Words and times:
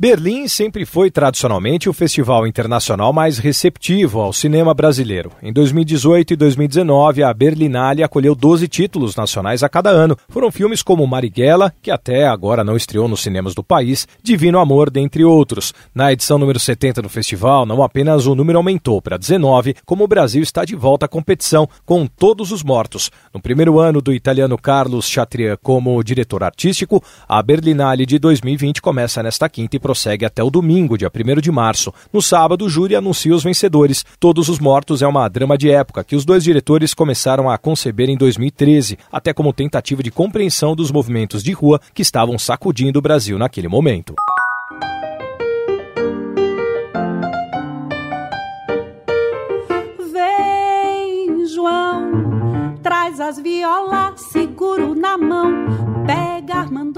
Berlim 0.00 0.46
sempre 0.46 0.86
foi 0.86 1.10
tradicionalmente 1.10 1.88
o 1.88 1.92
festival 1.92 2.46
internacional 2.46 3.12
mais 3.12 3.36
receptivo 3.36 4.20
ao 4.20 4.32
cinema 4.32 4.72
brasileiro. 4.72 5.32
Em 5.42 5.52
2018 5.52 6.34
e 6.34 6.36
2019, 6.36 7.24
a 7.24 7.34
Berlinale 7.34 8.04
acolheu 8.04 8.32
12 8.36 8.68
títulos 8.68 9.16
nacionais 9.16 9.64
a 9.64 9.68
cada 9.68 9.90
ano. 9.90 10.16
Foram 10.28 10.52
filmes 10.52 10.84
como 10.84 11.04
Marighella, 11.04 11.74
que 11.82 11.90
até 11.90 12.28
agora 12.28 12.62
não 12.62 12.76
estreou 12.76 13.08
nos 13.08 13.22
cinemas 13.22 13.56
do 13.56 13.64
país, 13.64 14.06
Divino 14.22 14.60
Amor, 14.60 14.88
dentre 14.88 15.24
outros. 15.24 15.74
Na 15.92 16.12
edição 16.12 16.38
número 16.38 16.60
70 16.60 17.02
do 17.02 17.08
festival, 17.08 17.66
não 17.66 17.82
apenas 17.82 18.24
o 18.24 18.36
número 18.36 18.58
aumentou 18.58 19.02
para 19.02 19.18
19, 19.18 19.74
como 19.84 20.04
o 20.04 20.08
Brasil 20.08 20.44
está 20.44 20.64
de 20.64 20.76
volta 20.76 21.06
à 21.06 21.08
competição, 21.08 21.68
com 21.84 22.06
todos 22.06 22.52
os 22.52 22.62
mortos. 22.62 23.10
No 23.34 23.40
primeiro 23.40 23.80
ano 23.80 24.00
do 24.00 24.12
italiano 24.12 24.56
Carlos 24.56 25.08
Chatrian 25.08 25.58
como 25.60 26.00
diretor 26.04 26.44
artístico, 26.44 27.02
a 27.28 27.42
Berlinale 27.42 28.06
de 28.06 28.16
2020 28.20 28.80
começa 28.80 29.24
nesta 29.24 29.48
quinta 29.48 29.74
e 29.74 29.87
prossegue 29.88 30.26
até 30.26 30.44
o 30.44 30.50
domingo, 30.50 30.98
dia 30.98 31.10
1 31.10 31.40
de 31.40 31.50
março. 31.50 31.94
No 32.12 32.20
sábado, 32.20 32.66
o 32.66 32.68
júri 32.68 32.94
anuncia 32.94 33.34
os 33.34 33.42
vencedores. 33.42 34.04
Todos 34.20 34.50
os 34.50 34.58
Mortos 34.58 35.00
é 35.00 35.06
uma 35.06 35.26
drama 35.28 35.56
de 35.56 35.70
época 35.70 36.04
que 36.04 36.14
os 36.14 36.26
dois 36.26 36.44
diretores 36.44 36.92
começaram 36.92 37.48
a 37.48 37.56
conceber 37.56 38.10
em 38.10 38.16
2013, 38.18 38.98
até 39.10 39.32
como 39.32 39.50
tentativa 39.50 40.02
de 40.02 40.10
compreensão 40.10 40.76
dos 40.76 40.90
movimentos 40.90 41.42
de 41.42 41.52
rua 41.52 41.80
que 41.94 42.02
estavam 42.02 42.38
sacudindo 42.38 42.98
o 42.98 43.02
Brasil 43.02 43.38
naquele 43.38 43.66
momento. 43.66 44.14
Vem, 50.12 51.46
João, 51.46 52.76
traz 52.82 53.18
as 53.20 53.38
violas, 53.38 54.20
seguro 54.20 54.94
na 54.94 55.16
mão, 55.16 55.50
pega 56.06 56.56
Armando 56.56 56.97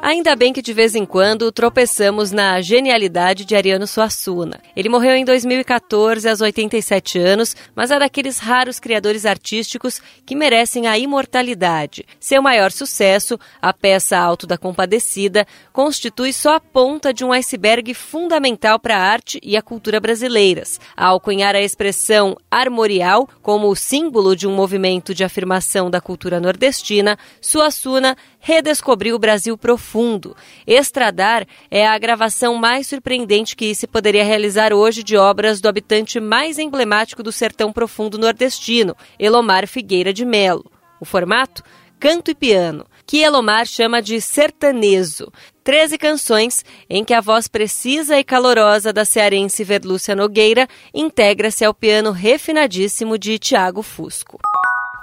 Ainda 0.00 0.34
bem 0.34 0.52
que 0.52 0.60
de 0.60 0.72
vez 0.72 0.94
em 0.94 1.06
quando 1.06 1.52
tropeçamos 1.52 2.32
na 2.32 2.60
genialidade 2.60 3.44
de 3.44 3.54
Ariano 3.54 3.86
Suassuna. 3.86 4.60
Ele 4.74 4.88
morreu 4.88 5.14
em 5.14 5.24
2014, 5.24 6.28
aos 6.28 6.40
87 6.40 7.18
anos, 7.18 7.54
mas 7.74 7.90
é 7.90 7.98
daqueles 7.98 8.38
raros 8.38 8.80
criadores 8.80 9.24
artísticos 9.24 10.00
que 10.26 10.34
merecem 10.34 10.86
a 10.86 10.98
imortalidade. 10.98 12.04
Seu 12.18 12.42
maior 12.42 12.72
sucesso, 12.72 13.38
a 13.60 13.72
peça 13.72 14.18
Alto 14.18 14.46
da 14.46 14.58
Compadecida, 14.58 15.46
constitui 15.72 16.32
só 16.32 16.56
a 16.56 16.60
ponta 16.60 17.12
de 17.12 17.24
um 17.24 17.32
iceberg 17.32 17.94
fundamental 17.94 18.78
para 18.78 18.96
a 18.96 19.00
arte 19.00 19.38
e 19.42 19.56
a 19.56 19.62
cultura 19.62 20.00
brasileiras. 20.00 20.80
Ao 20.96 21.20
cunhar 21.20 21.54
a 21.54 21.60
expressão 21.60 22.36
armorial 22.50 23.28
como 23.40 23.68
o 23.68 23.76
símbolo 23.76 24.34
de 24.34 24.46
um 24.46 24.54
movimento 24.54 25.14
de 25.14 25.24
afirmação 25.24 25.90
da 25.90 26.00
cultura 26.00 26.40
nordestina, 26.40 27.18
Suassuna 27.40 28.16
redescobriu 28.40 29.14
o 29.14 29.18
Brasil 29.18 29.51
profundo. 29.56 30.36
Estradar 30.66 31.46
é 31.70 31.86
a 31.86 31.98
gravação 31.98 32.54
mais 32.56 32.86
surpreendente 32.86 33.56
que 33.56 33.74
se 33.74 33.86
poderia 33.86 34.24
realizar 34.24 34.72
hoje 34.72 35.02
de 35.02 35.16
obras 35.16 35.60
do 35.60 35.68
habitante 35.68 36.20
mais 36.20 36.58
emblemático 36.58 37.22
do 37.22 37.32
sertão 37.32 37.72
profundo 37.72 38.18
nordestino, 38.18 38.96
Elomar 39.18 39.66
Figueira 39.66 40.12
de 40.12 40.24
Melo. 40.24 40.70
O 41.00 41.04
formato? 41.04 41.62
Canto 41.98 42.32
e 42.32 42.34
piano, 42.34 42.84
que 43.06 43.18
Elomar 43.18 43.64
chama 43.64 44.02
de 44.02 44.20
sertanezo. 44.20 45.32
Treze 45.62 45.96
canções 45.96 46.64
em 46.90 47.04
que 47.04 47.14
a 47.14 47.20
voz 47.20 47.46
precisa 47.46 48.18
e 48.18 48.24
calorosa 48.24 48.92
da 48.92 49.04
cearense 49.04 49.62
Verlúcia 49.62 50.16
Nogueira 50.16 50.66
integra-se 50.92 51.64
ao 51.64 51.72
piano 51.72 52.10
refinadíssimo 52.10 53.16
de 53.16 53.38
Tiago 53.38 53.82
Fusco. 53.82 54.40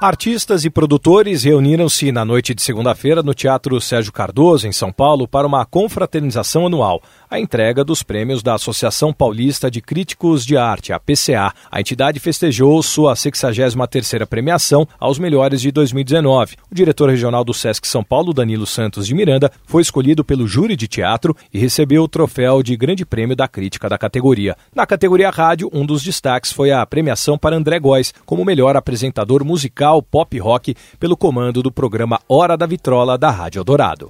Artistas 0.00 0.64
e 0.64 0.70
produtores 0.70 1.42
reuniram-se 1.42 2.12
na 2.12 2.24
noite 2.24 2.54
de 2.54 2.62
segunda-feira 2.62 3.20
no 3.20 3.34
Teatro 3.34 3.80
Sérgio 3.80 4.12
Cardoso, 4.12 4.68
em 4.68 4.70
São 4.70 4.92
Paulo, 4.92 5.26
para 5.26 5.44
uma 5.44 5.66
confraternização 5.66 6.66
anual, 6.66 7.02
a 7.30 7.38
entrega 7.38 7.84
dos 7.84 8.02
prêmios 8.02 8.42
da 8.42 8.54
Associação 8.54 9.12
Paulista 9.12 9.70
de 9.70 9.80
Críticos 9.80 10.44
de 10.44 10.56
Arte, 10.56 10.92
a 10.92 10.98
PCA. 10.98 11.52
A 11.70 11.80
entidade 11.80 12.18
festejou 12.20 12.82
sua 12.82 13.14
63ª 13.14 14.26
premiação 14.26 14.86
aos 14.98 15.18
melhores 15.18 15.60
de 15.60 15.70
2019. 15.70 16.56
O 16.70 16.74
diretor 16.74 17.10
regional 17.10 17.44
do 17.44 17.52
Sesc 17.52 17.86
São 17.86 18.02
Paulo, 18.02 18.32
Danilo 18.32 18.66
Santos 18.66 19.06
de 19.06 19.14
Miranda, 19.14 19.50
foi 19.66 19.82
escolhido 19.82 20.24
pelo 20.24 20.46
júri 20.46 20.76
de 20.76 20.88
teatro 20.88 21.36
e 21.52 21.58
recebeu 21.58 22.02
o 22.02 22.08
troféu 22.08 22.62
de 22.62 22.76
Grande 22.76 23.04
Prêmio 23.04 23.36
da 23.36 23.46
Crítica 23.46 23.88
da 23.88 23.98
categoria. 23.98 24.56
Na 24.74 24.86
categoria 24.86 25.30
rádio, 25.30 25.68
um 25.72 25.84
dos 25.84 26.02
destaques 26.02 26.52
foi 26.52 26.70
a 26.70 26.84
premiação 26.86 27.36
para 27.36 27.56
André 27.56 27.78
Góes 27.78 28.14
como 28.24 28.44
melhor 28.44 28.76
apresentador 28.76 29.44
musical 29.44 30.02
pop 30.02 30.38
rock 30.38 30.74
pelo 30.98 31.16
comando 31.16 31.62
do 31.62 31.72
programa 31.72 32.20
Hora 32.28 32.56
da 32.56 32.66
Vitrola 32.66 33.18
da 33.18 33.30
Rádio 33.30 33.60
Eldorado. 33.60 34.08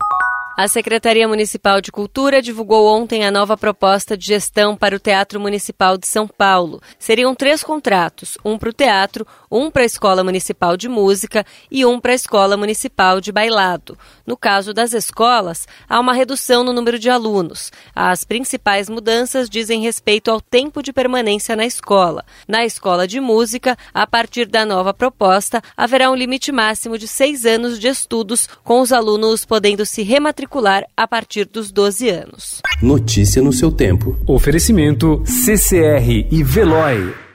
A 0.60 0.66
Secretaria 0.66 1.28
Municipal 1.28 1.80
de 1.80 1.92
Cultura 1.92 2.42
divulgou 2.42 2.88
ontem 2.88 3.24
a 3.24 3.30
nova 3.30 3.56
proposta 3.56 4.16
de 4.16 4.26
gestão 4.26 4.76
para 4.76 4.96
o 4.96 4.98
Teatro 4.98 5.38
Municipal 5.38 5.96
de 5.96 6.04
São 6.08 6.26
Paulo. 6.26 6.82
Seriam 6.98 7.32
três 7.32 7.62
contratos: 7.62 8.36
um 8.44 8.58
para 8.58 8.70
o 8.70 8.72
teatro, 8.72 9.24
um 9.48 9.70
para 9.70 9.82
a 9.82 9.86
Escola 9.86 10.24
Municipal 10.24 10.76
de 10.76 10.88
Música 10.88 11.46
e 11.70 11.86
um 11.86 12.00
para 12.00 12.10
a 12.10 12.14
Escola 12.16 12.56
Municipal 12.56 13.20
de 13.20 13.30
Bailado. 13.30 13.96
No 14.26 14.36
caso 14.36 14.74
das 14.74 14.92
escolas, 14.92 15.68
há 15.88 16.00
uma 16.00 16.12
redução 16.12 16.64
no 16.64 16.72
número 16.72 16.98
de 16.98 17.08
alunos. 17.08 17.70
As 17.94 18.24
principais 18.24 18.88
mudanças 18.88 19.48
dizem 19.48 19.82
respeito 19.82 20.28
ao 20.28 20.40
tempo 20.40 20.82
de 20.82 20.92
permanência 20.92 21.54
na 21.54 21.66
escola. 21.66 22.24
Na 22.48 22.64
Escola 22.64 23.06
de 23.06 23.20
Música, 23.20 23.78
a 23.94 24.08
partir 24.08 24.46
da 24.46 24.66
nova 24.66 24.92
proposta, 24.92 25.62
haverá 25.76 26.10
um 26.10 26.16
limite 26.16 26.50
máximo 26.50 26.98
de 26.98 27.06
seis 27.06 27.46
anos 27.46 27.78
de 27.78 27.86
estudos, 27.86 28.48
com 28.64 28.80
os 28.80 28.92
alunos 28.92 29.44
podendo 29.44 29.86
se 29.86 30.02
rematricular 30.02 30.47
matricular 30.48 30.86
a 30.96 31.06
partir 31.06 31.44
dos 31.44 31.70
12 31.70 32.08
anos. 32.08 32.60
Notícia 32.82 33.42
no 33.42 33.52
seu 33.52 33.70
tempo. 33.70 34.18
Oferecimento 34.26 35.22
CCR 35.24 36.26
e 36.30 36.42
Veloy. 36.42 37.27